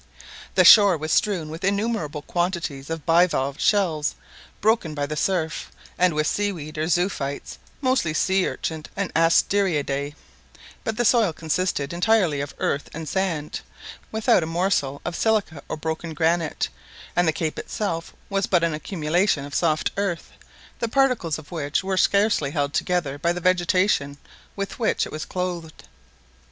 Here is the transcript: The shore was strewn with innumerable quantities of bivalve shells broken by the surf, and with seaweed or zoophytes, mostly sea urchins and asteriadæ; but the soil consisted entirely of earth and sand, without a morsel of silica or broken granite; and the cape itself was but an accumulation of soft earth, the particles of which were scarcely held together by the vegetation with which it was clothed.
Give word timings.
The 0.55 0.65
shore 0.65 0.97
was 0.97 1.11
strewn 1.11 1.51
with 1.51 1.63
innumerable 1.63 2.23
quantities 2.23 2.89
of 2.89 3.05
bivalve 3.05 3.59
shells 3.59 4.15
broken 4.59 4.95
by 4.95 5.05
the 5.05 5.15
surf, 5.15 5.71
and 5.95 6.15
with 6.15 6.25
seaweed 6.25 6.79
or 6.79 6.87
zoophytes, 6.87 7.59
mostly 7.81 8.11
sea 8.15 8.47
urchins 8.47 8.87
and 8.95 9.13
asteriadæ; 9.13 10.15
but 10.83 10.97
the 10.97 11.05
soil 11.05 11.31
consisted 11.33 11.93
entirely 11.93 12.41
of 12.41 12.55
earth 12.57 12.89
and 12.95 13.07
sand, 13.07 13.61
without 14.11 14.41
a 14.41 14.47
morsel 14.47 15.01
of 15.05 15.15
silica 15.15 15.61
or 15.69 15.77
broken 15.77 16.15
granite; 16.15 16.69
and 17.15 17.27
the 17.27 17.31
cape 17.31 17.59
itself 17.59 18.11
was 18.27 18.47
but 18.47 18.63
an 18.63 18.73
accumulation 18.73 19.45
of 19.45 19.53
soft 19.53 19.91
earth, 19.97 20.31
the 20.79 20.87
particles 20.89 21.37
of 21.37 21.51
which 21.51 21.83
were 21.83 21.95
scarcely 21.95 22.49
held 22.49 22.73
together 22.73 23.19
by 23.19 23.31
the 23.31 23.39
vegetation 23.39 24.17
with 24.55 24.79
which 24.79 25.05
it 25.05 25.11
was 25.11 25.25
clothed. 25.25 25.83